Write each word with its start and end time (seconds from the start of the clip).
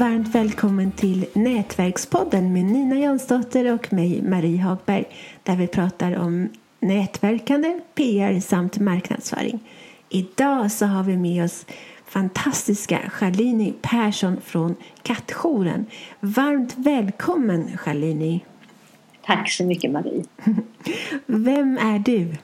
varmt 0.00 0.34
välkommen 0.34 0.92
till 0.92 1.26
Nätverkspodden 1.32 2.52
med 2.52 2.64
Nina 2.64 2.98
Jansdotter 2.98 3.72
och 3.74 3.92
mig, 3.92 4.22
Marie 4.22 4.62
Hagberg, 4.62 5.04
där 5.42 5.56
vi 5.56 5.66
pratar 5.66 6.18
om 6.18 6.48
nätverkande, 6.80 7.80
PR 7.94 8.40
samt 8.40 8.78
marknadsföring. 8.78 9.60
Idag 10.08 10.72
så 10.72 10.86
har 10.86 11.02
vi 11.02 11.16
med 11.16 11.44
oss 11.44 11.66
fantastiska 12.06 12.98
Charlini 13.10 13.74
Persson 13.82 14.36
från 14.44 14.76
Kattjouren. 15.02 15.86
Varmt 16.20 16.74
välkommen 16.76 17.76
Charlini! 17.76 18.44
Tack 19.22 19.50
så 19.50 19.64
mycket 19.64 19.90
Marie! 19.90 20.24
Vem 21.26 21.78
är 21.78 21.98
du? 21.98 22.36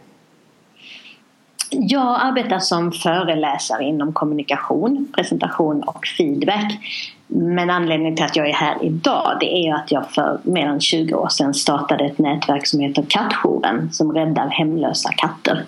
Jag 1.70 2.18
arbetar 2.20 2.58
som 2.58 2.92
föreläsare 2.92 3.84
inom 3.84 4.12
kommunikation, 4.12 5.08
presentation 5.14 5.82
och 5.82 6.06
feedback. 6.18 6.78
Men 7.26 7.70
anledningen 7.70 8.16
till 8.16 8.24
att 8.24 8.36
jag 8.36 8.48
är 8.48 8.54
här 8.54 8.84
idag 8.84 9.36
det 9.40 9.46
är 9.46 9.74
att 9.74 9.92
jag 9.92 10.10
för 10.10 10.40
mer 10.42 10.66
än 10.66 10.80
20 10.80 11.14
år 11.14 11.28
sedan 11.28 11.54
startade 11.54 12.04
ett 12.04 12.18
nätverk 12.18 12.66
som 12.66 12.80
heter 12.80 13.06
Kattjouren 13.08 13.92
som 13.92 14.12
räddar 14.12 14.48
hemlösa 14.48 15.12
katter. 15.12 15.64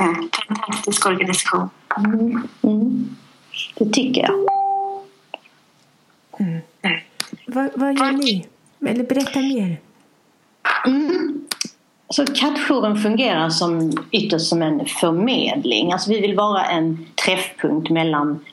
Mm, 0.00 0.28
fantastisk 0.48 1.06
organisation. 1.06 1.70
Mm, 1.96 2.48
mm. 2.62 3.16
Det 3.78 3.90
tycker 3.90 4.22
jag. 4.22 4.34
Mm. 6.38 6.60
Vad, 7.46 7.70
vad 7.74 7.98
gör 7.98 8.12
ni? 8.12 8.46
Eller 8.86 9.04
berätta 9.04 9.40
mer. 9.40 9.76
Mm. 10.86 11.46
Så 12.08 12.26
kattjouren 12.26 12.96
fungerar 12.96 13.50
som 13.50 13.92
ytterst 14.10 14.46
som 14.46 14.62
en 14.62 14.86
förmedling. 14.86 15.92
Alltså 15.92 16.10
vi 16.10 16.20
vill 16.20 16.36
vara 16.36 16.64
en 16.64 17.06
träffpunkt 17.24 17.90
mellan 17.90 18.44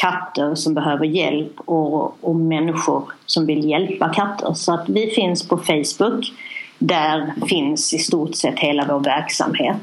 katter 0.00 0.54
som 0.54 0.74
behöver 0.74 1.04
hjälp 1.04 1.60
och, 1.64 2.24
och 2.24 2.36
människor 2.36 3.04
som 3.26 3.46
vill 3.46 3.68
hjälpa 3.70 4.08
katter. 4.08 4.54
Så 4.54 4.74
att 4.74 4.88
vi 4.88 5.06
finns 5.06 5.48
på 5.48 5.56
Facebook. 5.56 6.32
Där 6.78 7.32
finns 7.48 7.94
i 7.94 7.98
stort 7.98 8.34
sett 8.34 8.58
hela 8.58 8.84
vår 8.88 9.00
verksamhet. 9.00 9.76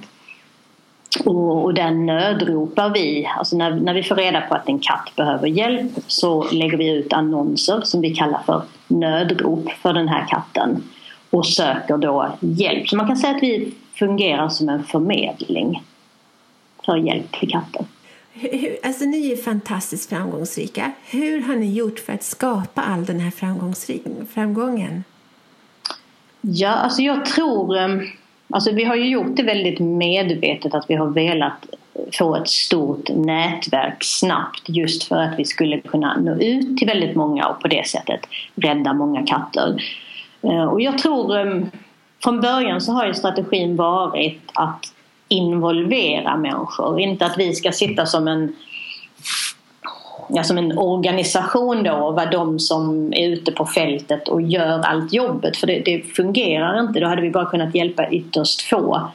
Och, 1.25 1.63
och 1.63 1.73
där 1.73 1.91
nödropar 1.91 2.89
vi, 2.89 3.29
alltså 3.37 3.57
när, 3.57 3.71
när 3.71 3.93
vi 3.93 4.03
får 4.03 4.15
reda 4.15 4.41
på 4.41 4.55
att 4.55 4.69
en 4.69 4.79
katt 4.79 5.11
behöver 5.15 5.47
hjälp 5.47 5.91
så 6.07 6.43
lägger 6.51 6.77
vi 6.77 6.89
ut 6.89 7.13
annonser 7.13 7.81
som 7.81 8.01
vi 8.01 8.15
kallar 8.15 8.41
för 8.45 8.61
nödrop 8.87 9.71
för 9.71 9.93
den 9.93 10.07
här 10.07 10.25
katten 10.27 10.83
och 11.29 11.45
söker 11.45 11.97
då 11.97 12.31
hjälp. 12.39 12.89
Så 12.89 12.95
man 12.95 13.07
kan 13.07 13.17
säga 13.17 13.35
att 13.35 13.43
vi 13.43 13.73
fungerar 13.93 14.49
som 14.49 14.69
en 14.69 14.83
förmedling 14.83 15.83
för 16.85 16.95
hjälp 16.95 17.31
till 17.31 17.51
katter. 17.51 17.85
Alltså 18.83 19.05
ni 19.05 19.31
är 19.31 19.35
fantastiskt 19.35 20.09
framgångsrika. 20.09 20.91
Hur 21.09 21.41
har 21.41 21.55
ni 21.55 21.73
gjort 21.73 21.99
för 21.99 22.13
att 22.13 22.23
skapa 22.23 22.81
all 22.81 23.05
den 23.05 23.19
här 23.19 23.31
framgången? 24.33 25.03
Ja, 26.41 26.69
alltså 26.69 27.01
jag 27.01 27.25
tror... 27.25 27.77
Ehm, 27.77 28.01
alltså 28.49 28.71
vi 28.71 28.83
har 28.83 28.95
ju 28.95 29.09
gjort 29.09 29.35
det 29.35 29.43
väldigt 29.43 29.79
medvetet 29.79 30.73
att 30.73 30.89
vi 30.89 30.95
har 30.95 31.07
velat 31.07 31.65
få 32.13 32.35
ett 32.35 32.49
stort 32.49 33.09
nätverk 33.09 34.03
snabbt 34.03 34.69
just 34.69 35.03
för 35.03 35.15
att 35.15 35.39
vi 35.39 35.45
skulle 35.45 35.79
kunna 35.79 36.17
nå 36.17 36.35
ut 36.35 36.77
till 36.77 36.87
väldigt 36.87 37.15
många 37.15 37.47
och 37.47 37.61
på 37.61 37.67
det 37.67 37.87
sättet 37.87 38.19
rädda 38.55 38.93
många 38.93 39.25
katter. 39.25 39.83
Eh, 40.41 40.63
och 40.63 40.81
jag 40.81 40.97
tror 40.97 41.37
ehm, 41.37 41.71
från 42.23 42.41
början 42.41 42.81
så 42.81 42.91
har 42.91 43.05
ju 43.05 43.13
strategin 43.13 43.75
varit 43.75 44.41
att 44.53 44.93
involvera 45.27 46.37
människor. 46.37 46.99
Inte 46.99 47.25
att 47.25 47.37
vi 47.37 47.55
ska 47.55 47.71
sitta 47.71 48.05
som 48.05 48.27
en, 48.27 48.55
ja, 50.29 50.43
som 50.43 50.57
en 50.57 50.77
organisation 50.77 51.83
då 51.83 51.93
och 51.93 52.15
vara 52.15 52.29
de 52.29 52.59
som 52.59 53.13
är 53.13 53.29
ute 53.29 53.51
på 53.51 53.65
fältet 53.65 54.27
och 54.27 54.41
gör 54.41 54.79
allt 54.79 55.13
jobbet. 55.13 55.57
För 55.57 55.67
det, 55.67 55.79
det 55.79 56.01
fungerar 56.01 56.79
inte. 56.79 56.99
Då 56.99 57.07
hade 57.07 57.21
vi 57.21 57.29
bara 57.29 57.45
kunnat 57.45 57.75
hjälpa 57.75 58.09
ytterst 58.09 58.61
få 58.61 59.11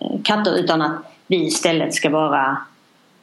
eh, 0.00 0.22
katter 0.24 0.58
utan 0.58 0.82
att 0.82 0.96
vi 1.26 1.46
istället 1.46 1.94
ska 1.94 2.10
vara 2.10 2.56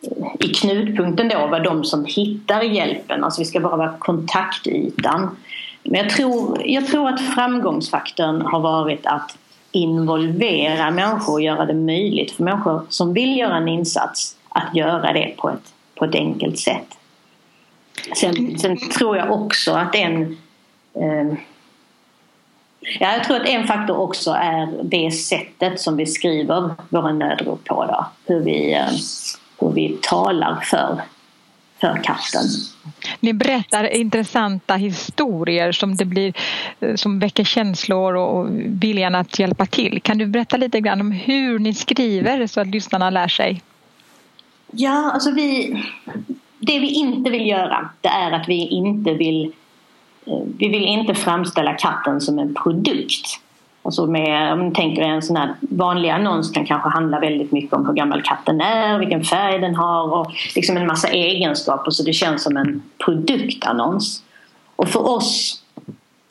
eh, 0.01 0.47
i 0.49 0.53
knutpunkten 0.53 1.29
då 1.29 1.47
vara 1.47 1.63
de 1.63 1.83
som 1.83 2.05
hittar 2.05 2.61
hjälpen. 2.61 3.23
Alltså 3.23 3.41
vi 3.41 3.45
ska 3.45 3.59
bara 3.59 3.77
vara 3.77 3.93
kontaktytan. 3.99 5.37
Men 5.83 6.01
jag 6.01 6.09
tror, 6.09 6.61
jag 6.65 6.87
tror 6.87 7.09
att 7.09 7.21
framgångsfaktorn 7.21 8.41
har 8.41 8.59
varit 8.59 9.05
att 9.05 9.37
involvera 9.71 10.91
människor 10.91 11.33
och 11.33 11.41
göra 11.41 11.65
det 11.65 11.73
möjligt 11.73 12.31
för 12.31 12.43
människor 12.43 12.81
som 12.89 13.13
vill 13.13 13.37
göra 13.37 13.57
en 13.57 13.67
insats 13.67 14.35
att 14.49 14.75
göra 14.75 15.13
det 15.13 15.33
på 15.37 15.49
ett, 15.49 15.73
på 15.95 16.05
ett 16.05 16.15
enkelt 16.15 16.59
sätt. 16.59 16.97
Sen, 18.15 18.59
sen 18.59 18.77
tror 18.77 19.17
jag 19.17 19.31
också 19.31 19.71
att 19.71 19.95
en 19.95 20.37
eh, 20.93 21.37
Ja, 22.99 23.13
jag 23.13 23.23
tror 23.23 23.37
att 23.37 23.47
en 23.47 23.67
faktor 23.67 23.97
också 23.97 24.31
är 24.31 24.83
det 24.83 25.11
sättet 25.11 25.79
som 25.79 25.97
vi 25.97 26.05
skriver 26.05 26.71
våra 26.89 27.13
nödrop 27.13 27.65
på. 27.65 27.85
Då. 27.85 28.05
Hur, 28.25 28.39
vi, 28.39 28.73
eh, 28.73 28.87
hur 29.59 29.71
vi 29.71 29.97
talar 30.01 30.55
för 30.55 31.01
för 31.81 32.03
katten. 32.03 32.43
Ni 33.19 33.33
berättar 33.33 33.95
intressanta 33.95 34.75
historier 34.75 35.71
som, 35.71 35.95
det 35.95 36.05
blir, 36.05 36.33
eh, 36.79 36.95
som 36.95 37.19
väcker 37.19 37.43
känslor 37.43 38.15
och 38.15 38.47
viljan 38.65 39.15
att 39.15 39.39
hjälpa 39.39 39.65
till. 39.65 40.01
Kan 40.01 40.17
du 40.17 40.25
berätta 40.25 40.57
lite 40.57 40.79
grann 40.79 41.01
om 41.01 41.11
hur 41.11 41.59
ni 41.59 41.73
skriver 41.73 42.47
så 42.47 42.61
att 42.61 42.67
lyssnarna 42.67 43.09
lär 43.09 43.27
sig? 43.27 43.61
Ja, 44.71 45.11
alltså 45.11 45.31
vi, 45.31 45.83
det 46.59 46.79
vi 46.79 46.89
inte 46.89 47.29
vill 47.29 47.47
göra 47.47 47.89
det 48.01 48.09
är 48.09 48.31
att 48.31 48.49
vi 48.49 48.67
inte 48.67 49.13
vill 49.13 49.53
eh, 50.25 50.39
vi 50.57 50.67
vill 50.67 50.83
inte 50.83 51.15
framställa 51.15 51.73
katten 51.73 52.21
som 52.21 52.39
en 52.39 52.53
produkt. 52.53 53.39
Alltså 53.83 54.05
med, 54.05 54.53
om 54.53 54.67
ni 54.67 54.75
tänker 54.75 55.01
en 55.01 55.21
sån 55.21 55.35
här 55.35 55.55
vanlig 55.59 56.09
annons 56.09 56.51
kan 56.51 56.65
kanske 56.65 56.89
handla 56.89 57.19
väldigt 57.19 57.51
mycket 57.51 57.73
om 57.73 57.85
hur 57.85 57.93
gammal 57.93 58.21
katten 58.21 58.61
är, 58.61 58.99
vilken 58.99 59.23
färg 59.23 59.59
den 59.59 59.75
har 59.75 60.13
och 60.13 60.31
liksom 60.55 60.77
en 60.77 60.87
massa 60.87 61.07
egenskaper. 61.07 61.91
Så 61.91 62.03
det 62.03 62.13
känns 62.13 62.43
som 62.43 62.57
en 62.57 62.81
produktannons. 63.05 64.23
Och 64.75 64.87
för 64.89 65.09
oss, 65.09 65.63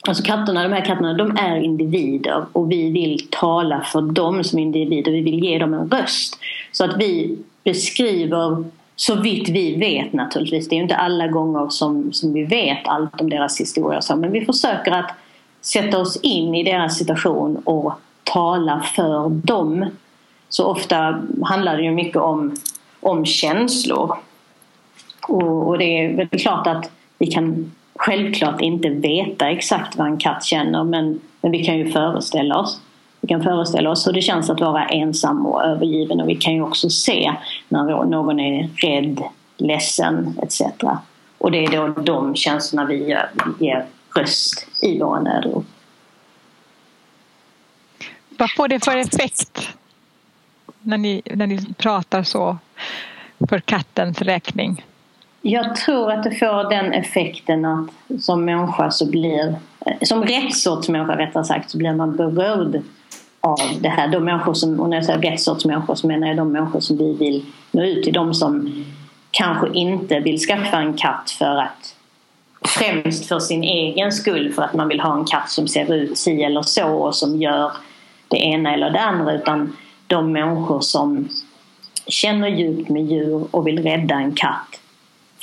alltså 0.07 0.23
katterna, 0.23 0.63
de 0.63 0.73
här 0.73 0.85
katterna, 0.85 1.13
de 1.13 1.37
är 1.37 1.55
individer. 1.55 2.45
Och 2.51 2.71
vi 2.71 2.91
vill 2.91 3.27
tala 3.29 3.81
för 3.81 4.01
dem 4.01 4.43
som 4.43 4.59
individer, 4.59 5.11
vi 5.11 5.21
vill 5.21 5.43
ge 5.43 5.59
dem 5.59 5.73
en 5.73 5.89
röst. 5.89 6.39
Så 6.71 6.85
att 6.85 6.97
vi 6.97 7.37
beskriver 7.63 8.63
så 8.95 9.15
vitt 9.15 9.49
vi 9.49 9.75
vet 9.75 10.13
naturligtvis, 10.13 10.69
det 10.69 10.75
är 10.75 10.77
ju 10.77 10.83
inte 10.83 10.95
alla 10.95 11.27
gånger 11.27 11.69
som, 11.69 12.13
som 12.13 12.33
vi 12.33 12.43
vet 12.43 12.87
allt 12.87 13.21
om 13.21 13.29
deras 13.29 13.59
historia 13.59 14.01
men 14.15 14.31
vi 14.31 14.45
försöker 14.45 14.91
att 14.91 15.11
sätta 15.61 15.99
oss 15.99 16.19
in 16.21 16.55
i 16.55 16.63
deras 16.63 16.97
situation 16.97 17.57
och 17.57 17.93
tala 18.23 18.81
för 18.95 19.29
dem. 19.29 19.85
Så 20.49 20.65
ofta 20.65 21.21
handlar 21.43 21.77
det 21.77 21.83
ju 21.83 21.91
mycket 21.91 22.21
om, 22.21 22.55
om 22.99 23.25
känslor. 23.25 24.17
Och, 25.27 25.67
och 25.67 25.77
det 25.77 25.85
är 25.85 26.17
väl 26.17 26.27
klart 26.27 26.67
att 26.67 26.91
vi 27.17 27.27
kan 27.27 27.71
självklart 27.95 28.61
inte 28.61 28.89
veta 28.89 29.49
exakt 29.49 29.97
vad 29.97 30.07
en 30.07 30.17
katt 30.17 30.43
känner 30.43 30.83
men, 30.83 31.19
men 31.41 31.51
vi 31.51 31.65
kan 31.65 31.77
ju 31.77 31.91
föreställa 31.91 32.59
oss. 32.59 32.81
Vi 33.21 33.27
kan 33.27 33.43
föreställa 33.43 33.89
oss 33.89 34.07
hur 34.07 34.13
det 34.13 34.21
känns 34.21 34.49
att 34.49 34.59
vara 34.59 34.85
ensam 34.85 35.45
och 35.45 35.63
övergiven 35.63 36.21
och 36.21 36.29
vi 36.29 36.35
kan 36.35 36.53
ju 36.53 36.61
också 36.61 36.89
se 36.89 37.33
när 37.69 38.05
någon 38.05 38.39
är 38.39 38.69
rädd, 38.75 39.23
ledsen 39.57 40.39
etc. 40.41 40.61
Och 41.37 41.51
det 41.51 41.65
är 41.65 41.71
då 41.71 42.01
de 42.01 42.35
känslorna 42.35 42.85
vi 42.85 43.17
ger 43.59 43.85
röst 44.19 44.67
i 44.81 44.99
våra 44.99 45.19
nödrop. 45.19 45.65
Vad 48.29 48.51
får 48.51 48.67
det 48.67 48.85
för 48.85 48.97
effekt 48.97 49.69
när 50.81 50.97
ni, 50.97 51.21
när 51.25 51.47
ni 51.47 51.73
pratar 51.77 52.23
så 52.23 52.57
för 53.49 53.59
kattens 53.59 54.21
räkning? 54.21 54.85
Jag 55.41 55.75
tror 55.75 56.11
att 56.11 56.23
det 56.23 56.31
får 56.31 56.69
den 56.69 56.93
effekten 56.93 57.65
att 57.65 57.89
som 58.23 58.45
människa 58.45 58.91
så 58.91 59.09
blir, 59.09 59.55
som 60.01 60.23
rätt 60.23 60.55
sorts 60.55 60.89
människa 60.89 61.17
rättare 61.17 61.43
sagt, 61.43 61.69
så 61.69 61.77
blir 61.77 61.93
man 61.93 62.15
berörd 62.15 62.81
av 63.41 63.59
det 63.81 63.89
här. 63.89 64.07
De 64.07 64.25
människor 64.25 64.53
som, 64.53 64.79
och 64.79 64.89
när 64.89 64.97
jag 64.97 65.05
säger 65.05 65.31
rätt 65.31 65.41
sorts 65.41 65.65
människor 65.65 65.95
så 65.95 66.07
menar 66.07 66.27
jag 66.27 66.37
de 66.37 66.51
människor 66.51 66.79
som 66.79 66.97
vi 66.97 67.13
vill 67.13 67.45
nå 67.71 67.83
ut 67.83 68.03
till. 68.03 68.13
De 68.13 68.33
som 68.33 68.85
kanske 69.31 69.69
inte 69.73 70.19
vill 70.19 70.39
skaffa 70.39 70.77
en 70.77 70.93
katt 70.93 71.31
för 71.31 71.55
att 71.57 71.95
främst 72.61 73.25
för 73.25 73.39
sin 73.39 73.63
egen 73.63 74.11
skull 74.11 74.53
för 74.53 74.61
att 74.61 74.73
man 74.73 74.87
vill 74.87 74.99
ha 74.99 75.19
en 75.19 75.25
katt 75.25 75.49
som 75.49 75.67
ser 75.67 75.93
ut 75.93 76.17
si 76.17 76.43
eller 76.43 76.61
så 76.61 76.87
och 76.87 77.15
som 77.15 77.41
gör 77.41 77.71
det 78.27 78.37
ena 78.37 78.73
eller 78.73 78.89
det 78.89 78.99
andra 78.99 79.33
utan 79.33 79.77
de 80.07 80.31
människor 80.31 80.81
som 80.81 81.29
känner 82.07 82.47
djupt 82.47 82.89
med 82.89 83.05
djur 83.05 83.47
och 83.51 83.67
vill 83.67 83.83
rädda 83.83 84.15
en 84.15 84.35
katt 84.35 84.81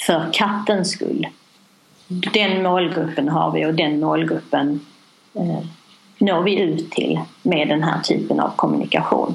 för 0.06 0.32
kattens 0.32 0.90
skull. 0.90 1.26
Den 2.08 2.62
målgruppen 2.62 3.28
har 3.28 3.52
vi 3.52 3.66
och 3.66 3.74
den 3.74 4.00
målgruppen 4.00 4.80
eh, 5.34 5.64
når 6.18 6.42
vi 6.42 6.60
ut 6.60 6.90
till 6.90 7.20
med 7.42 7.68
den 7.68 7.82
här 7.82 8.00
typen 8.00 8.40
av 8.40 8.50
kommunikation. 8.56 9.34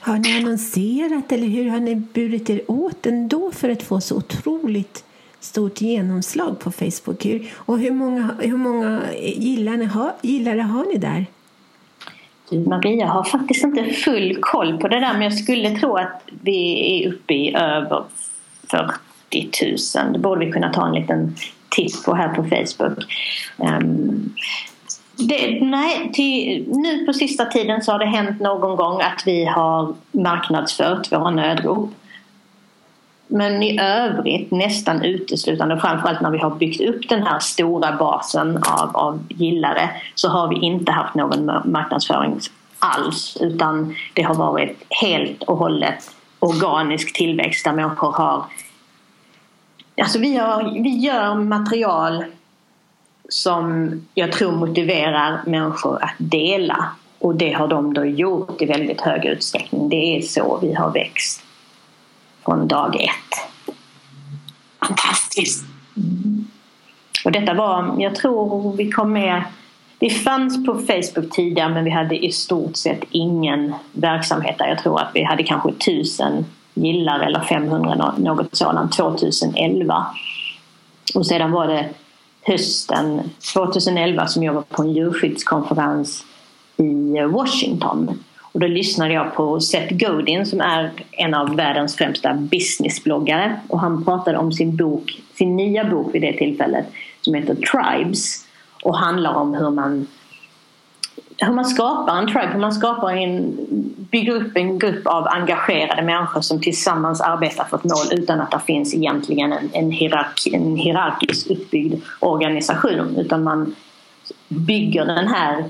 Har 0.00 0.18
ni 0.18 0.36
annonserat 0.36 1.32
eller 1.32 1.46
hur 1.46 1.70
har 1.70 1.80
ni 1.80 1.96
burit 1.96 2.50
er 2.50 2.62
åt 2.66 3.06
ändå 3.06 3.50
för 3.50 3.68
att 3.68 3.82
få 3.82 4.00
så 4.00 4.16
otroligt 4.16 5.04
stort 5.40 5.80
genomslag 5.80 6.58
på 6.60 6.70
Facebook. 6.70 7.26
Och 7.54 7.78
hur 7.78 7.90
många, 7.90 8.34
hur 8.38 8.56
många 8.56 9.00
gillare, 9.20 9.84
har, 9.84 10.12
gillare 10.22 10.60
har 10.60 10.84
ni 10.84 10.98
där? 10.98 11.26
Maria 12.66 13.06
har 13.06 13.24
faktiskt 13.24 13.64
inte 13.64 13.84
full 13.84 14.38
koll 14.40 14.78
på 14.78 14.88
det 14.88 15.00
där 15.00 15.12
men 15.12 15.22
jag 15.22 15.34
skulle 15.34 15.70
tro 15.70 15.96
att 15.96 16.22
vi 16.42 17.02
är 17.04 17.12
uppe 17.12 17.34
i 17.34 17.54
över 17.54 18.04
40 18.70 20.02
000. 20.02 20.12
Det 20.12 20.18
borde 20.18 20.46
vi 20.46 20.52
kunna 20.52 20.72
ta 20.72 20.86
en 20.86 20.94
liten 20.94 21.36
titt 21.68 22.04
på 22.04 22.14
här 22.14 22.28
på 22.28 22.44
Facebook. 22.44 22.98
Um, 23.56 24.34
det, 25.16 25.64
nej, 25.64 26.10
till, 26.12 26.64
nu 26.68 27.06
på 27.06 27.12
sista 27.12 27.44
tiden 27.44 27.82
så 27.82 27.92
har 27.92 27.98
det 27.98 28.06
hänt 28.06 28.40
någon 28.40 28.76
gång 28.76 29.00
att 29.00 29.22
vi 29.26 29.44
har 29.44 29.94
marknadsfört 30.12 31.12
våra 31.12 31.30
nödrop. 31.30 31.90
Men 33.32 33.62
i 33.62 33.80
övrigt 33.80 34.50
nästan 34.50 35.04
uteslutande, 35.04 35.80
framförallt 35.80 36.20
när 36.20 36.30
vi 36.30 36.38
har 36.38 36.50
byggt 36.50 36.80
upp 36.80 37.08
den 37.08 37.22
här 37.22 37.38
stora 37.38 37.96
basen 37.96 38.56
av, 38.56 38.96
av 38.96 39.18
gillare 39.28 39.90
så 40.14 40.28
har 40.28 40.48
vi 40.48 40.56
inte 40.56 40.92
haft 40.92 41.14
någon 41.14 41.46
marknadsföring 41.64 42.40
alls 42.78 43.38
utan 43.40 43.94
det 44.14 44.22
har 44.22 44.34
varit 44.34 44.84
helt 44.88 45.42
och 45.42 45.56
hållet 45.56 46.10
organisk 46.38 47.16
tillväxt 47.16 47.64
där 47.64 47.72
människor 47.72 48.12
har 48.12 48.44
Alltså 50.00 50.18
vi, 50.18 50.36
har, 50.36 50.82
vi 50.82 50.98
gör 50.98 51.34
material 51.34 52.24
som 53.28 53.90
jag 54.14 54.32
tror 54.32 54.52
motiverar 54.52 55.40
människor 55.46 56.04
att 56.04 56.14
dela 56.18 56.86
och 57.18 57.34
det 57.34 57.52
har 57.52 57.68
de 57.68 57.94
då 57.94 58.04
gjort 58.04 58.62
i 58.62 58.66
väldigt 58.66 59.00
hög 59.00 59.24
utsträckning. 59.24 59.88
Det 59.88 60.16
är 60.16 60.22
så 60.22 60.58
vi 60.62 60.74
har 60.74 60.90
växt 60.90 61.44
från 62.44 62.68
dag 62.68 62.96
ett. 62.96 63.50
Fantastiskt. 64.88 65.64
Mm. 65.96 66.46
Och 67.24 67.32
detta 67.32 67.54
var, 67.54 67.94
jag 67.98 68.14
tror 68.14 68.76
vi 68.76 68.90
kom 68.90 69.12
med 69.12 69.42
vi 70.00 70.10
fanns 70.10 70.66
på 70.66 70.74
Facebook 70.74 71.30
tidigare 71.30 71.68
men 71.68 71.84
vi 71.84 71.90
hade 71.90 72.24
i 72.24 72.32
stort 72.32 72.76
sett 72.76 73.00
ingen 73.10 73.74
verksamhet 73.92 74.58
där. 74.58 74.66
Jag 74.68 74.78
tror 74.78 75.00
att 75.00 75.10
vi 75.14 75.22
hade 75.22 75.42
kanske 75.42 75.68
1000 75.70 76.44
gillare 76.74 77.24
eller 77.24 77.40
500 77.40 78.14
något 78.18 78.56
sådant 78.56 78.92
2011. 78.92 80.06
Och 81.14 81.26
sedan 81.26 81.52
var 81.52 81.66
det 81.66 81.88
hösten 82.42 83.30
2011 83.54 84.26
som 84.26 84.42
jag 84.42 84.52
var 84.52 84.62
på 84.62 84.82
en 84.82 84.92
djurskyddskonferens 84.92 86.24
i 86.76 87.20
Washington. 87.22 88.24
Och 88.52 88.60
då 88.60 88.66
lyssnade 88.66 89.14
jag 89.14 89.34
på 89.34 89.60
Seth 89.60 89.94
Godin 89.96 90.46
som 90.46 90.60
är 90.60 90.90
en 91.10 91.34
av 91.34 91.56
världens 91.56 91.96
främsta 91.96 92.34
businessbloggare. 92.34 93.60
Och 93.68 93.80
han 93.80 94.04
pratade 94.04 94.38
om 94.38 94.52
sin 94.52 94.76
bok, 94.76 95.22
sin 95.34 95.56
nya 95.56 95.84
bok 95.84 96.14
vid 96.14 96.22
det 96.22 96.32
tillfället 96.32 96.86
som 97.20 97.34
heter 97.34 97.54
Tribes. 97.54 98.46
Och 98.82 98.96
handlar 98.96 99.34
om 99.34 99.54
hur 99.54 99.70
man 99.70 100.06
hur 101.42 101.52
man 101.52 101.64
skapar 101.64 102.18
en 102.18 102.26
tribe, 102.26 102.48
hur 102.52 102.60
man 102.60 102.72
skapar 102.72 103.12
en, 103.12 103.56
bygger 104.10 104.32
upp 104.32 104.56
en 104.56 104.78
grupp 104.78 105.06
av 105.06 105.28
engagerade 105.28 106.02
människor 106.02 106.40
som 106.40 106.60
tillsammans 106.60 107.20
arbetar 107.20 107.64
för 107.64 107.76
ett 107.76 107.84
mål 107.84 108.18
utan 108.18 108.40
att 108.40 108.50
det 108.50 108.60
finns 108.66 108.94
egentligen 108.94 109.52
en, 109.52 109.70
en, 109.72 109.90
hierarki, 109.90 110.54
en 110.54 110.76
hierarkiskt 110.76 111.50
uppbyggd 111.50 112.02
organisation. 112.18 113.16
Utan 113.16 113.42
man 113.42 113.74
bygger 114.48 115.04
den 115.04 115.28
här 115.28 115.64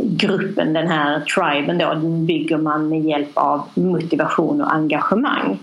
gruppen, 0.00 0.72
den 0.72 0.88
här 0.88 1.20
triben 1.20 1.78
då, 1.78 1.88
den 1.88 2.26
bygger 2.26 2.58
man 2.58 2.88
med 2.88 3.00
hjälp 3.00 3.30
av 3.34 3.68
motivation 3.74 4.60
och 4.60 4.74
engagemang. 4.74 5.58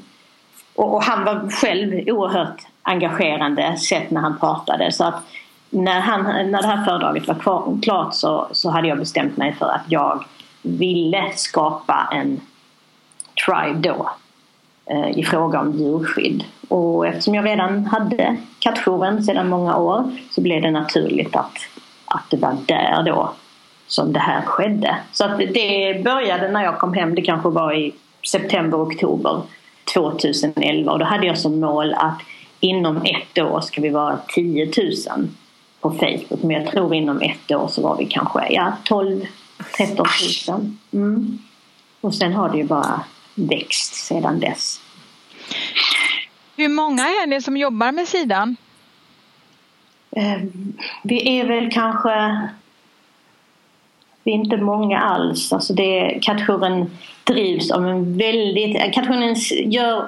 Och, 0.75 0.93
och 0.93 1.03
han 1.03 1.25
var 1.25 1.49
själv 1.49 2.09
oerhört 2.09 2.67
engagerande 2.81 3.77
sett 3.77 4.11
när 4.11 4.21
han 4.21 4.39
pratade 4.39 4.91
så 4.91 5.03
att 5.03 5.23
när, 5.69 5.99
han, 5.99 6.23
när 6.51 6.61
det 6.61 6.67
här 6.67 6.85
föredraget 6.85 7.27
var 7.27 7.81
klart 7.81 8.15
så, 8.15 8.47
så 8.51 8.69
hade 8.69 8.87
jag 8.87 8.99
bestämt 8.99 9.37
mig 9.37 9.53
för 9.53 9.65
att 9.65 9.85
jag 9.87 10.25
ville 10.61 11.31
skapa 11.35 12.09
en 12.11 12.41
tribe 13.45 13.89
då 13.89 14.09
eh, 14.85 15.19
i 15.19 15.23
fråga 15.23 15.59
om 15.59 15.71
djurskydd. 15.71 16.43
Och 16.67 17.07
eftersom 17.07 17.35
jag 17.35 17.45
redan 17.45 17.85
hade 17.85 18.37
kattjouren 18.59 19.23
sedan 19.23 19.49
många 19.49 19.77
år 19.77 20.11
så 20.31 20.41
blev 20.41 20.61
det 20.61 20.71
naturligt 20.71 21.35
att, 21.35 21.53
att 22.05 22.23
det 22.29 22.37
var 22.37 22.57
där 22.65 23.03
då 23.03 23.33
som 23.89 24.13
det 24.13 24.19
här 24.19 24.41
skedde. 24.41 24.97
Så 25.11 25.25
att 25.25 25.37
det 25.37 26.03
började 26.03 26.51
när 26.51 26.63
jag 26.63 26.79
kom 26.79 26.93
hem, 26.93 27.15
det 27.15 27.21
kanske 27.21 27.49
var 27.49 27.73
i 27.73 27.93
september, 28.31 28.83
oktober 28.83 29.41
2011 29.93 30.91
och 30.91 30.99
då 30.99 31.05
hade 31.05 31.27
jag 31.27 31.37
som 31.37 31.59
mål 31.59 31.93
att 31.93 32.21
inom 32.59 32.97
ett 32.97 33.37
år 33.37 33.61
ska 33.61 33.81
vi 33.81 33.89
vara 33.89 34.19
10 34.27 34.65
000 34.65 35.27
på 35.81 35.91
Facebook. 35.91 36.43
Men 36.43 36.51
jag 36.51 36.71
tror 36.71 36.95
inom 36.95 37.21
ett 37.21 37.51
år 37.51 37.67
så 37.67 37.81
var 37.81 37.97
vi 37.97 38.05
kanske 38.05 38.53
ja, 38.53 38.73
12 38.83 39.25
13 39.77 40.05
000. 40.47 40.75
Mm. 40.93 41.39
Och 42.01 42.15
sen 42.15 42.33
har 42.33 42.49
det 42.49 42.57
ju 42.57 42.63
bara 42.63 43.01
växt 43.35 43.95
sedan 43.95 44.39
dess. 44.39 44.81
Hur 46.55 46.69
många 46.69 47.03
är 47.03 47.27
ni 47.27 47.41
som 47.41 47.57
jobbar 47.57 47.91
med 47.91 48.07
sidan? 48.07 48.55
Eh, 50.11 50.41
vi 51.03 51.39
är 51.39 51.47
väl 51.47 51.71
kanske 51.71 52.49
vi 54.29 54.33
är 54.33 54.37
inte 54.37 54.57
många 54.57 54.99
alls. 54.99 55.53
Alltså 55.53 55.73
det, 55.73 56.19
kattjouren 56.21 56.91
drivs 57.23 57.71
av 57.71 57.87
en 57.87 58.17
väldigt... 58.17 58.93
Kattjouren 58.93 59.35
gör 59.71 60.05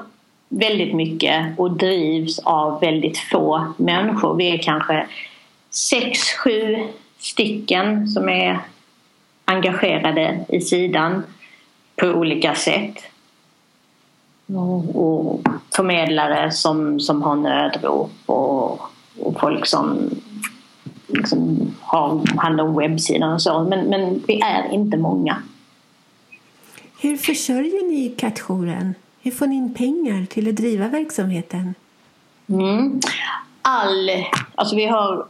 väldigt 0.50 0.96
mycket 0.96 1.60
och 1.60 1.72
drivs 1.72 2.40
av 2.40 2.80
väldigt 2.82 3.18
få 3.18 3.74
människor. 3.78 4.36
Vi 4.36 4.52
är 4.52 4.58
kanske 4.58 5.08
sex, 5.70 6.20
sju 6.44 6.78
stycken 7.20 8.08
som 8.08 8.30
är 8.30 8.60
engagerade 9.46 10.46
i 10.50 10.62
sidan 10.62 11.24
på 11.96 12.08
olika 12.08 12.56
sätt. 12.56 13.04
Och 14.94 15.42
förmedlare 15.76 16.52
som, 16.52 17.00
som 17.00 17.22
har 17.22 17.36
nödrop 17.36 18.12
och, 18.26 18.82
och 19.20 19.40
folk 19.40 19.66
som 19.66 20.11
liksom 21.14 21.72
har 21.82 22.38
hand 22.42 22.62
om 22.62 22.76
webbsidan 22.76 23.34
och 23.34 23.42
så. 23.42 23.64
Men, 23.64 23.86
men 23.86 24.24
vi 24.28 24.42
är 24.42 24.74
inte 24.74 24.98
många. 24.98 25.38
Hur 27.02 27.18
försörjer 27.18 27.90
ni 27.90 28.10
kattjouren? 28.18 28.96
Hur 29.22 29.32
får 29.32 29.48
ni 29.48 29.56
in 29.56 29.74
pengar 29.74 30.26
till 30.26 30.50
att 30.50 30.56
driva 30.56 30.88
verksamheten? 30.88 31.76
Mm. 32.50 33.00
All, 33.62 34.10
alltså 34.56 34.76
vi 34.76 34.86
har 34.86 35.26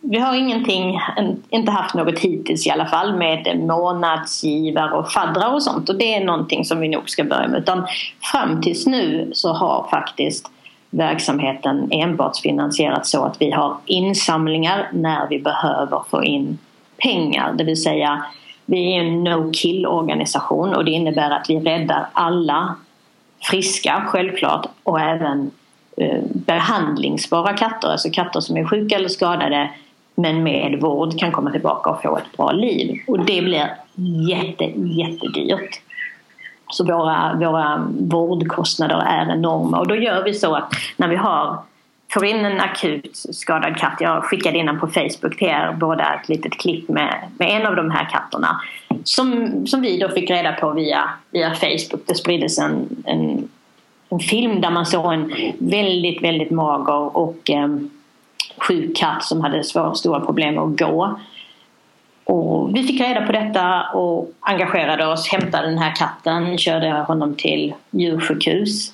vi 0.00 0.18
har 0.18 0.34
ingenting, 0.34 1.00
inte 1.50 1.70
haft 1.70 1.94
något 1.94 2.18
hittills 2.18 2.66
i 2.66 2.70
alla 2.70 2.86
fall 2.86 3.16
med 3.16 3.60
månadsgivare 3.66 4.90
och 4.90 5.12
faddrar 5.12 5.54
och 5.54 5.62
sånt 5.62 5.88
och 5.88 5.98
det 5.98 6.14
är 6.14 6.24
någonting 6.24 6.64
som 6.64 6.80
vi 6.80 6.88
nog 6.88 7.10
ska 7.10 7.24
börja 7.24 7.48
med. 7.48 7.60
Utan 7.62 7.86
fram 8.32 8.62
tills 8.62 8.86
nu 8.86 9.30
så 9.32 9.52
har 9.52 9.88
faktiskt 9.90 10.50
verksamheten 10.90 11.88
enbart 11.90 12.36
finansierat 12.36 13.06
så 13.06 13.24
att 13.24 13.40
vi 13.40 13.50
har 13.50 13.76
insamlingar 13.86 14.88
när 14.92 15.28
vi 15.28 15.38
behöver 15.38 16.02
få 16.10 16.24
in 16.24 16.58
pengar. 17.02 17.52
Det 17.52 17.64
vill 17.64 17.82
säga 17.82 18.24
vi 18.66 18.96
är 18.96 19.00
en 19.00 19.24
no-kill 19.24 19.86
organisation 19.86 20.74
och 20.74 20.84
det 20.84 20.90
innebär 20.90 21.30
att 21.30 21.50
vi 21.50 21.60
räddar 21.60 22.06
alla 22.12 22.74
friska 23.50 24.04
självklart 24.06 24.66
och 24.82 25.00
även 25.00 25.50
eh, 25.96 26.22
behandlingsbara 26.32 27.56
katter, 27.56 27.88
alltså 27.88 28.10
katter 28.10 28.40
som 28.40 28.56
är 28.56 28.64
sjuka 28.64 28.96
eller 28.96 29.08
skadade 29.08 29.70
men 30.14 30.42
med 30.42 30.80
vård 30.80 31.18
kan 31.18 31.32
komma 31.32 31.50
tillbaka 31.50 31.90
och 31.90 32.02
få 32.02 32.16
ett 32.16 32.36
bra 32.36 32.52
liv. 32.52 33.00
Och 33.06 33.18
det 33.18 33.42
blir 33.42 33.74
jätte, 34.28 34.64
jättedyrt. 34.74 35.80
Så 36.70 36.84
våra, 36.84 37.34
våra 37.34 37.86
vårdkostnader 38.00 39.02
är 39.06 39.32
enorma 39.32 39.78
och 39.78 39.88
då 39.88 39.96
gör 39.96 40.24
vi 40.24 40.34
så 40.34 40.54
att 40.54 40.72
när 40.96 41.08
vi 41.08 41.16
har 41.16 41.58
får 42.12 42.24
in 42.24 42.44
en 42.44 42.60
akut 42.60 43.16
skadad 43.32 43.76
katt. 43.76 43.96
Jag 44.00 44.24
skickade 44.24 44.58
innan 44.58 44.80
på 44.80 44.86
Facebook 44.86 45.38
till 45.38 45.48
er 45.48 45.76
båda 45.80 46.14
ett 46.14 46.28
litet 46.28 46.52
klipp 46.52 46.88
med, 46.88 47.14
med 47.38 47.60
en 47.60 47.66
av 47.66 47.76
de 47.76 47.90
här 47.90 48.08
katterna. 48.10 48.60
Som, 49.04 49.66
som 49.66 49.80
vi 49.80 49.98
då 49.98 50.08
fick 50.08 50.30
reda 50.30 50.52
på 50.52 50.70
via, 50.70 51.10
via 51.30 51.54
Facebook. 51.54 52.02
Det 52.06 52.14
spriddes 52.14 52.58
en, 52.58 52.88
en, 53.04 53.48
en 54.08 54.18
film 54.18 54.60
där 54.60 54.70
man 54.70 54.86
såg 54.86 55.12
en 55.12 55.32
väldigt, 55.58 56.22
väldigt 56.22 56.50
mager 56.50 57.16
och 57.16 57.50
eh, 57.50 57.68
sjuk 58.58 58.96
katt 58.96 59.24
som 59.24 59.40
hade 59.40 59.64
svår, 59.64 59.94
stora 59.94 60.20
problem 60.20 60.54
med 60.54 60.64
att 60.64 60.78
gå. 60.78 61.20
Och 62.28 62.76
vi 62.76 62.82
fick 62.82 63.00
reda 63.00 63.26
på 63.26 63.32
detta 63.32 63.82
och 63.82 64.32
engagerade 64.40 65.06
oss, 65.06 65.28
hämtade 65.28 65.68
den 65.68 65.78
här 65.78 65.94
katten, 65.96 66.58
körde 66.58 66.90
honom 66.90 67.34
till 67.34 67.74
djursjukhus. 67.90 68.92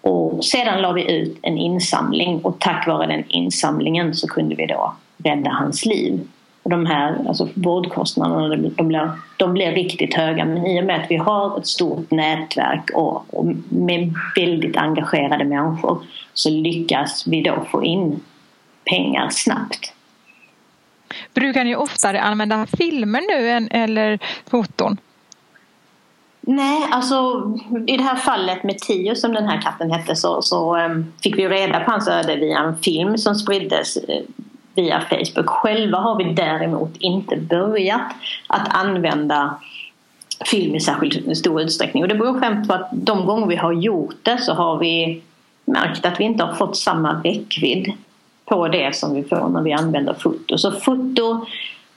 Och 0.00 0.44
sedan 0.44 0.82
la 0.82 0.92
vi 0.92 1.12
ut 1.12 1.38
en 1.42 1.58
insamling 1.58 2.40
och 2.42 2.58
tack 2.58 2.86
vare 2.86 3.06
den 3.06 3.24
insamlingen 3.28 4.14
så 4.14 4.26
kunde 4.26 4.54
vi 4.54 4.66
då 4.66 4.94
rädda 5.24 5.50
hans 5.50 5.86
liv. 5.86 6.20
de 6.62 6.86
här 6.86 7.16
alltså 7.28 7.48
vårdkostnaderna 7.54 8.70
de 8.76 8.88
blir, 8.88 9.10
de 9.36 9.52
blir 9.52 9.72
riktigt 9.72 10.14
höga. 10.14 10.44
Men 10.44 10.66
i 10.66 10.80
och 10.80 10.84
med 10.84 11.00
att 11.00 11.10
vi 11.10 11.16
har 11.16 11.58
ett 11.58 11.66
stort 11.66 12.10
nätverk 12.10 12.90
och, 12.94 13.34
och 13.34 13.46
med 13.68 14.14
väldigt 14.36 14.76
engagerade 14.76 15.44
människor 15.44 15.98
så 16.34 16.50
lyckas 16.50 17.26
vi 17.26 17.42
då 17.42 17.64
få 17.70 17.84
in 17.84 18.20
pengar 18.84 19.28
snabbt. 19.30 19.94
Brukar 21.34 21.64
ni 21.64 21.76
oftare 21.76 22.20
använda 22.20 22.66
filmer 22.66 23.20
nu 23.20 23.50
än, 23.50 23.68
eller 23.70 24.18
foton? 24.50 24.96
Nej, 26.40 26.88
alltså 26.90 27.42
i 27.86 27.96
det 27.96 28.02
här 28.02 28.16
fallet 28.16 28.64
med 28.64 28.78
Tio 28.78 29.16
som 29.16 29.32
den 29.32 29.48
här 29.48 29.60
katten 29.62 29.90
hette 29.90 30.16
så, 30.16 30.42
så 30.42 30.76
um, 30.76 31.12
fick 31.22 31.38
vi 31.38 31.48
reda 31.48 31.80
på 31.80 31.90
hans 31.90 32.08
öde 32.08 32.36
via 32.36 32.58
en 32.58 32.78
film 32.78 33.18
som 33.18 33.34
spriddes 33.34 33.96
uh, 33.96 34.02
via 34.74 35.00
Facebook. 35.00 35.48
Själva 35.48 35.98
har 35.98 36.16
vi 36.16 36.24
däremot 36.24 36.96
inte 36.98 37.36
börjat 37.36 38.12
att 38.46 38.74
använda 38.74 39.58
film 40.46 40.74
i 40.74 40.80
särskilt 40.80 41.38
stor 41.38 41.60
utsträckning. 41.60 42.02
Och 42.02 42.08
det 42.08 42.14
beror 42.14 42.40
främst 42.40 42.68
på 42.68 42.74
att 42.74 42.88
de 42.92 43.26
gånger 43.26 43.46
vi 43.46 43.56
har 43.56 43.72
gjort 43.72 44.16
det 44.22 44.38
så 44.38 44.54
har 44.54 44.78
vi 44.78 45.22
märkt 45.64 46.04
att 46.04 46.20
vi 46.20 46.24
inte 46.24 46.44
har 46.44 46.54
fått 46.54 46.76
samma 46.76 47.22
räckvidd 47.24 47.92
på 48.48 48.68
det 48.68 48.96
som 48.96 49.14
vi 49.14 49.24
får 49.24 49.48
när 49.48 49.62
vi 49.62 49.72
använder 49.72 50.14
foto. 50.14 50.58
Så 50.58 50.72
foto 50.72 51.46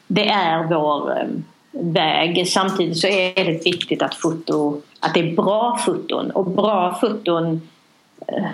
det 0.08 0.30
är 0.30 0.64
vår 0.64 1.20
um, 1.22 1.44
väg. 1.72 2.48
Samtidigt 2.48 2.98
så 2.98 3.08
är 3.08 3.46
det 3.46 3.66
viktigt 3.66 4.02
att, 4.02 4.16
foto, 4.16 4.82
att 5.00 5.14
det 5.14 5.20
är 5.20 5.36
bra 5.36 5.80
foton 5.86 6.32
och 6.32 6.46
bra 6.46 6.98
foton 7.02 7.62
eh, 8.28 8.50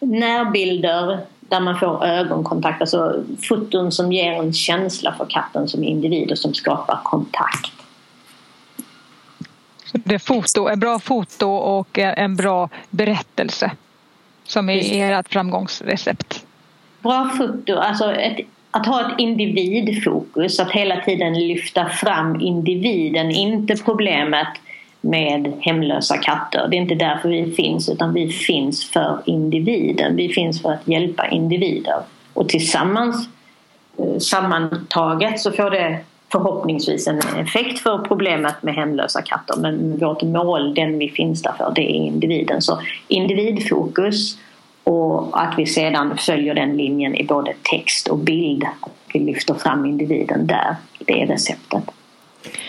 närbilder 0.00 1.20
där 1.40 1.60
man 1.60 1.78
får 1.78 2.04
ögonkontakt, 2.04 2.80
alltså 2.80 3.24
foton 3.48 3.92
som 3.92 4.12
ger 4.12 4.32
en 4.32 4.52
känsla 4.52 5.14
för 5.18 5.26
katten 5.28 5.68
som 5.68 5.84
individ 5.84 6.30
och 6.30 6.38
som 6.38 6.54
skapar 6.54 7.00
kontakt. 7.04 7.72
Det 9.92 10.14
är 10.14 10.18
foto, 10.18 10.68
en 10.68 10.80
bra 10.80 10.98
foto 10.98 11.46
och 11.48 11.98
en 11.98 12.36
bra 12.36 12.68
berättelse 12.90 13.70
som 14.44 14.70
är 14.70 15.12
ert 15.12 15.28
framgångsrecept? 15.28 16.45
Bra 17.06 17.30
foto, 17.38 17.76
alltså 17.76 18.12
ett 18.12 18.40
att 18.70 18.86
ha 18.86 19.00
ett 19.00 19.18
individfokus, 19.18 20.60
att 20.60 20.70
hela 20.70 21.00
tiden 21.00 21.48
lyfta 21.48 21.88
fram 21.88 22.40
individen, 22.40 23.30
inte 23.30 23.76
problemet 23.84 24.48
med 25.00 25.52
hemlösa 25.60 26.16
katter. 26.16 26.68
Det 26.70 26.76
är 26.76 26.80
inte 26.80 26.94
därför 26.94 27.28
vi 27.28 27.52
finns 27.52 27.88
utan 27.88 28.14
vi 28.14 28.28
finns 28.28 28.90
för 28.90 29.18
individen. 29.24 30.16
Vi 30.16 30.28
finns 30.28 30.62
för 30.62 30.72
att 30.72 30.88
hjälpa 30.88 31.28
individer. 31.28 31.96
Och 32.34 32.48
tillsammans 32.48 33.28
eh, 33.98 34.18
sammantaget 34.18 35.40
så 35.40 35.52
får 35.52 35.70
det 35.70 35.98
förhoppningsvis 36.32 37.06
en 37.06 37.18
effekt 37.18 37.78
för 37.78 37.98
problemet 37.98 38.62
med 38.62 38.74
hemlösa 38.74 39.22
katter. 39.22 39.56
Men 39.56 39.98
vårt 39.98 40.22
mål, 40.22 40.74
den 40.74 40.98
vi 40.98 41.08
finns 41.08 41.42
där 41.42 41.52
för, 41.52 41.72
det 41.74 41.82
är 41.82 41.94
individen. 41.94 42.62
Så 42.62 42.80
individfokus 43.08 44.38
och 44.86 45.42
att 45.42 45.58
vi 45.58 45.66
sedan 45.66 46.16
följer 46.18 46.54
den 46.54 46.76
linjen 46.76 47.14
i 47.14 47.24
både 47.24 47.54
text 47.62 48.08
och 48.08 48.18
bild. 48.18 48.64
Vi 49.12 49.20
lyfter 49.20 49.54
fram 49.54 49.86
individen 49.86 50.46
där. 50.46 50.76
Det 50.98 51.22
är 51.22 51.26
receptet. 51.26 51.84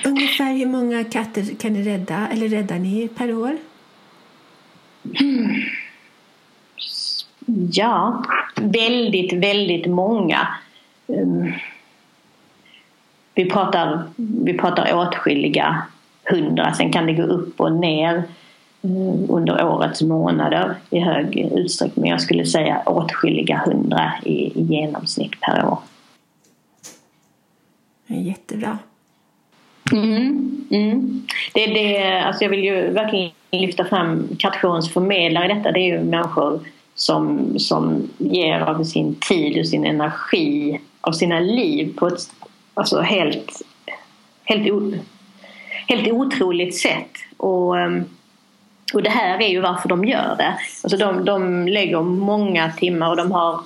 Ungefär 0.06 0.54
hur 0.54 0.66
många 0.66 1.04
katter 1.04 1.46
kan 1.60 1.74
ni 1.74 1.84
rädda, 1.84 2.28
eller 2.32 2.48
räddar 2.48 2.80
ni 2.80 3.08
per 3.08 3.36
år? 3.36 3.58
Hmm. 5.20 5.64
Ja, 7.72 8.24
väldigt, 8.56 9.34
väldigt 9.34 9.86
många. 9.86 10.48
Um, 11.08 11.54
vi 13.36 13.50
pratar, 13.50 14.04
vi 14.16 14.58
pratar 14.58 14.94
åtskilliga 14.94 15.82
hundra, 16.24 16.74
sen 16.74 16.92
kan 16.92 17.06
det 17.06 17.14
gå 17.14 17.24
upp 17.24 17.60
och 17.60 17.72
ner 17.72 18.24
under 19.30 19.66
årets 19.66 20.02
månader 20.02 20.76
i 20.90 21.00
hög 21.00 21.38
utsträckning. 21.38 22.12
Jag 22.12 22.22
skulle 22.22 22.46
säga 22.46 22.82
åtskilliga 22.86 23.62
hundra 23.66 24.12
i, 24.24 24.32
i 24.32 24.62
genomsnitt 24.62 25.42
per 25.42 25.66
år. 25.66 25.80
Jättebra. 28.08 28.78
Mm, 29.92 30.66
mm. 30.72 31.28
Det, 31.54 31.66
det, 31.66 32.20
alltså 32.20 32.44
jag 32.44 32.50
vill 32.50 32.64
ju 32.64 32.90
verkligen 32.92 33.32
lyfta 33.52 33.86
fram 33.86 34.28
kategorins 34.40 34.94
förmedlare 34.94 35.46
i 35.46 35.54
detta. 35.56 35.72
Det 35.72 35.80
är 35.80 35.98
ju 35.98 36.04
människor 36.04 36.60
som, 36.96 37.54
som 37.60 38.10
ger 38.18 38.60
av 38.60 38.84
sin 38.84 39.16
tid 39.16 39.60
och 39.60 39.68
sin 39.68 39.86
energi, 39.86 40.80
av 41.02 41.12
sina 41.12 41.40
liv 41.40 41.94
på 41.98 42.08
ett 42.08 42.20
alltså 42.74 43.02
helt, 43.02 43.62
helt, 44.44 44.96
helt 45.88 46.08
otroligt 46.08 46.78
sätt. 46.78 47.12
Och 47.38 47.76
um, 47.76 48.06
och 48.94 49.04
det 49.04 49.10
här 49.10 49.42
är 49.42 49.48
ju 49.48 49.62
varför 49.62 49.90
de 49.90 50.06
gör 50.06 50.36
det. 50.38 50.58
Alltså 50.84 50.98
de, 50.98 51.26
de 51.26 51.68
lägger 51.68 52.02
många 52.02 52.72
timmar 52.72 53.10
och 53.10 53.18
de 53.18 53.32
har 53.32 53.60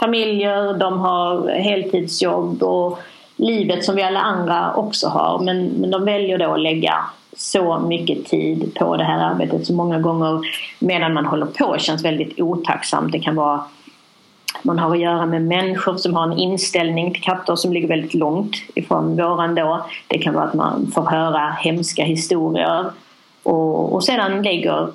familjer, 0.00 0.78
de 0.78 0.98
har 0.98 1.48
heltidsjobb 1.48 2.62
och 2.62 2.98
livet 3.36 3.84
som 3.84 3.96
vi 3.96 4.02
alla 4.02 4.20
andra 4.20 4.74
också 4.74 5.08
har. 5.08 5.38
Men, 5.38 5.66
men 5.66 5.90
de 5.90 6.04
väljer 6.04 6.38
då 6.38 6.52
att 6.52 6.60
lägga 6.60 6.94
så 7.36 7.78
mycket 7.78 8.24
tid 8.24 8.74
på 8.74 8.96
det 8.96 9.04
här 9.04 9.30
arbetet 9.30 9.66
som 9.66 9.76
många 9.76 9.98
gånger 9.98 10.40
medan 10.78 11.14
man 11.14 11.26
håller 11.26 11.46
på 11.46 11.76
känns 11.78 12.04
väldigt 12.04 12.40
otacksamt. 12.40 13.12
Det 13.12 13.20
kan 13.20 13.36
vara 13.36 13.64
man 14.62 14.78
har 14.78 14.90
att 14.90 15.00
göra 15.00 15.26
med 15.26 15.42
människor 15.42 15.96
som 15.96 16.14
har 16.14 16.24
en 16.24 16.38
inställning 16.38 17.12
till 17.12 17.22
katter 17.22 17.56
som 17.56 17.72
ligger 17.72 17.88
väldigt 17.88 18.14
långt 18.14 18.56
ifrån 18.74 19.16
våran 19.16 19.54
då. 19.54 19.86
Det 20.06 20.18
kan 20.18 20.34
vara 20.34 20.44
att 20.44 20.54
man 20.54 20.90
får 20.94 21.02
höra 21.02 21.56
hemska 21.60 22.04
historier 22.04 22.90
och, 23.46 23.92
och 23.92 24.04
sedan 24.04 24.42
lägger 24.42 24.92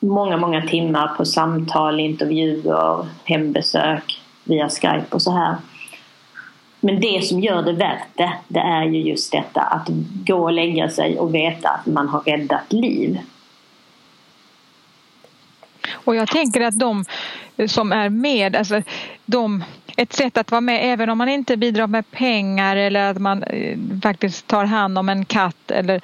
många, 0.00 0.36
många 0.36 0.66
timmar 0.66 1.08
på 1.08 1.24
samtal, 1.24 2.00
intervjuer, 2.00 3.06
hembesök 3.24 4.20
via 4.44 4.68
Skype 4.68 5.06
och 5.10 5.22
så 5.22 5.30
här. 5.30 5.56
Men 6.80 7.00
det 7.00 7.24
som 7.24 7.40
gör 7.40 7.62
det 7.62 7.72
värt 7.72 8.08
det, 8.14 8.32
det 8.48 8.60
är 8.60 8.84
ju 8.84 9.00
just 9.00 9.32
detta 9.32 9.60
att 9.60 9.88
gå 10.26 10.42
och 10.42 10.52
lägga 10.52 10.88
sig 10.88 11.18
och 11.18 11.34
veta 11.34 11.68
att 11.68 11.86
man 11.86 12.08
har 12.08 12.20
räddat 12.20 12.72
liv. 12.72 13.18
Och 15.92 16.16
jag 16.16 16.28
tänker 16.28 16.60
att 16.60 16.78
de 16.78 17.04
som 17.66 17.92
är 17.92 18.08
med, 18.08 18.56
alltså 18.56 18.82
de, 19.26 19.64
ett 19.96 20.12
sätt 20.12 20.36
att 20.36 20.50
vara 20.50 20.60
med 20.60 20.92
även 20.92 21.10
om 21.10 21.18
man 21.18 21.28
inte 21.28 21.56
bidrar 21.56 21.86
med 21.86 22.10
pengar 22.10 22.76
eller 22.76 23.10
att 23.10 23.18
man 23.18 23.42
eh, 23.42 23.78
faktiskt 24.02 24.46
tar 24.46 24.64
hand 24.64 24.98
om 24.98 25.08
en 25.08 25.24
katt 25.24 25.70
eller 25.70 26.00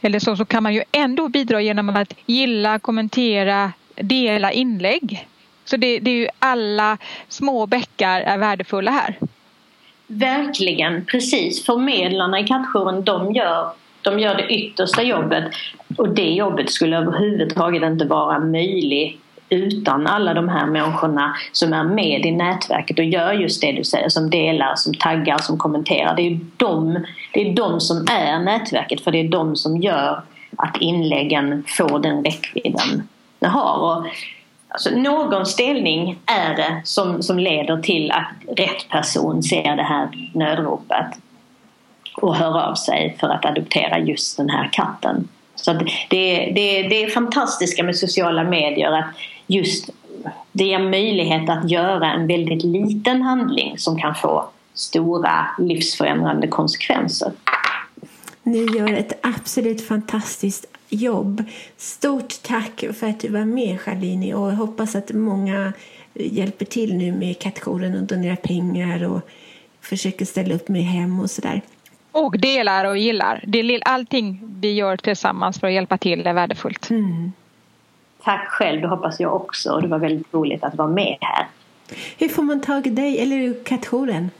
eller 0.00 0.18
så, 0.18 0.36
så 0.36 0.44
kan 0.44 0.62
man 0.62 0.74
ju 0.74 0.82
ändå 0.92 1.28
bidra 1.28 1.60
genom 1.60 1.88
att 1.88 2.14
gilla, 2.26 2.78
kommentera, 2.78 3.72
dela 3.94 4.52
inlägg. 4.52 5.28
Så 5.64 5.76
det, 5.76 5.98
det 5.98 6.10
är 6.10 6.14
ju 6.14 6.28
alla 6.38 6.98
små 7.28 7.66
bäckar 7.66 8.20
är 8.20 8.38
värdefulla 8.38 8.90
här. 8.90 9.18
Verkligen, 10.06 11.04
precis. 11.04 11.64
Förmedlarna 11.64 12.40
i 12.40 12.46
kattjouren 12.46 13.04
de 13.04 13.32
gör, 13.32 13.70
de 14.02 14.18
gör 14.18 14.34
det 14.34 14.48
yttersta 14.48 15.02
jobbet 15.02 15.44
och 15.96 16.08
det 16.08 16.30
jobbet 16.30 16.70
skulle 16.70 16.96
överhuvudtaget 16.96 17.82
inte 17.82 18.04
vara 18.04 18.38
möjligt 18.38 19.20
utan 19.48 20.06
alla 20.06 20.34
de 20.34 20.48
här 20.48 20.66
människorna 20.66 21.36
som 21.52 21.72
är 21.72 21.84
med 21.84 22.26
i 22.26 22.30
nätverket 22.30 22.98
och 22.98 23.04
gör 23.04 23.32
just 23.32 23.60
det 23.60 23.72
du 23.72 23.84
säger, 23.84 24.08
som 24.08 24.30
delar, 24.30 24.74
som 24.76 24.94
taggar, 24.94 25.38
som 25.38 25.58
kommenterar. 25.58 26.16
Det 26.16 26.22
är 26.22 26.40
de, 26.56 27.04
det 27.32 27.48
är 27.48 27.54
de 27.54 27.80
som 27.80 28.06
är 28.10 28.38
nätverket 28.38 29.00
för 29.00 29.10
det 29.10 29.20
är 29.20 29.28
de 29.28 29.56
som 29.56 29.76
gör 29.76 30.22
att 30.56 30.76
inläggen 30.80 31.64
får 31.66 31.98
den 31.98 32.24
räckvidden 32.24 33.08
det 33.38 33.48
har. 33.48 33.78
Och, 33.78 34.06
alltså, 34.68 34.90
någon 34.90 35.46
ställning 35.46 36.18
är 36.26 36.56
det 36.56 36.80
som, 36.84 37.22
som 37.22 37.38
leder 37.38 37.82
till 37.82 38.10
att 38.10 38.58
rätt 38.58 38.88
person 38.88 39.42
ser 39.42 39.76
det 39.76 39.82
här 39.82 40.08
nödropet 40.34 41.06
och 42.16 42.36
hör 42.36 42.62
av 42.62 42.74
sig 42.74 43.16
för 43.20 43.28
att 43.28 43.44
adoptera 43.44 43.98
just 43.98 44.36
den 44.36 44.50
här 44.50 44.68
katten. 44.72 45.28
Så 45.62 45.72
det, 45.72 45.84
det, 46.54 46.82
det 46.82 47.04
är 47.04 47.10
fantastiska 47.10 47.84
med 47.84 47.96
sociala 47.96 48.44
medier 48.44 48.92
att 48.92 49.14
just 49.46 49.90
det 50.52 50.64
ger 50.64 50.78
möjlighet 50.78 51.50
att 51.50 51.70
göra 51.70 52.12
en 52.12 52.26
väldigt 52.26 52.64
liten 52.64 53.22
handling 53.22 53.78
som 53.78 53.98
kan 53.98 54.14
få 54.14 54.48
stora 54.74 55.46
livsförändrande 55.58 56.48
konsekvenser. 56.48 57.32
Ni 58.42 58.66
gör 58.78 58.92
ett 58.92 59.18
absolut 59.22 59.86
fantastiskt 59.86 60.66
jobb. 60.88 61.44
Stort 61.76 62.42
tack 62.42 62.84
för 62.98 63.06
att 63.06 63.20
du 63.20 63.28
var 63.28 63.44
med 63.44 63.80
Charlini 63.80 64.34
och 64.34 64.48
jag 64.48 64.56
hoppas 64.56 64.94
att 64.94 65.12
många 65.12 65.72
hjälper 66.14 66.64
till 66.64 66.94
nu 66.94 67.12
med 67.12 67.38
kattjouren 67.38 67.94
och 67.94 68.02
donerar 68.02 68.36
pengar 68.36 69.04
och 69.04 69.20
försöker 69.80 70.24
ställa 70.24 70.54
upp 70.54 70.68
med 70.68 70.82
hem 70.82 71.20
och 71.20 71.30
sådär. 71.30 71.62
Och 72.18 72.38
delar 72.38 72.84
och 72.84 72.98
gillar. 72.98 73.44
Allting 73.82 74.40
vi 74.60 74.72
gör 74.72 74.96
tillsammans 74.96 75.60
för 75.60 75.66
att 75.66 75.72
hjälpa 75.72 75.98
till 75.98 76.26
är 76.26 76.32
värdefullt. 76.32 76.90
Mm. 76.90 77.32
Tack 78.24 78.48
själv, 78.48 78.80
det 78.80 78.88
hoppas 78.88 79.20
jag 79.20 79.36
också. 79.36 79.72
Och 79.72 79.82
det 79.82 79.88
var 79.88 79.98
väldigt 79.98 80.34
roligt 80.34 80.64
att 80.64 80.74
vara 80.74 80.88
med 80.88 81.16
här. 81.20 81.46
Hur 82.18 82.28
får 82.28 82.42
man 82.42 82.60
tag 82.60 82.86
i 82.86 82.90
dig, 82.90 83.22
eller 83.22 83.64
kattjouren? 83.64 84.30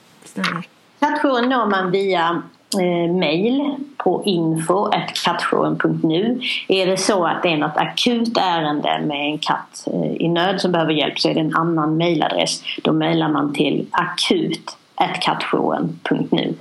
Kattjouren 1.01 1.49
når 1.49 1.67
man 1.67 1.91
via 1.91 2.43
eh, 2.81 3.13
mail 3.15 3.75
på 3.97 4.23
info.kattjouren.nu. 4.25 6.41
Är 6.69 6.87
det 6.87 6.97
så 6.97 7.27
att 7.27 7.43
det 7.43 7.49
är 7.49 7.57
något 7.57 7.77
akut 7.77 8.39
ärende 8.39 9.01
med 9.07 9.33
en 9.33 9.39
katt 9.39 9.87
eh, 9.87 10.13
i 10.13 10.29
nöd 10.29 10.61
som 10.61 10.73
behöver 10.73 10.93
hjälp 10.93 11.21
så 11.21 11.29
är 11.29 11.35
det 11.35 11.41
en 11.41 11.57
annan 11.57 11.97
mailadress. 11.97 12.63
Då 12.83 12.93
mailar 12.93 13.29
man 13.29 13.55
till 13.55 13.87
akut.kattjouren.nu. 13.91 16.55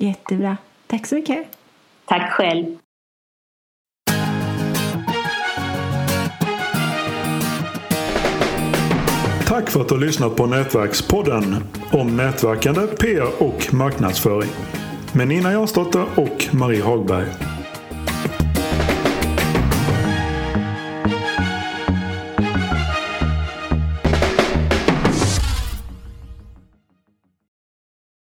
Jättebra. 0.00 0.56
Tack 0.86 1.06
så 1.06 1.14
mycket. 1.14 1.46
Tack 2.04 2.30
själv. 2.32 2.78
Tack 9.46 9.70
för 9.70 9.80
att 9.80 9.88
du 9.88 9.94
har 9.94 10.00
lyssnat 10.00 10.36
på 10.36 10.46
Nätverkspodden 10.46 11.56
om 11.92 12.16
nätverkande, 12.16 12.86
PR 12.86 13.42
och 13.42 13.74
marknadsföring 13.74 14.50
med 15.12 15.28
Nina 15.28 15.52
Jansdotter 15.52 16.06
och 16.16 16.54
Marie 16.54 16.82
Hagberg. 16.82 17.55